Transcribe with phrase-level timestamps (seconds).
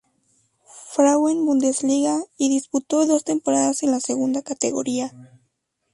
[0.65, 5.13] Frauen-Bundesliga y disputó dos temporadas en la segunda categoría.